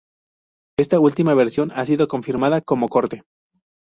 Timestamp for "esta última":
0.79-1.35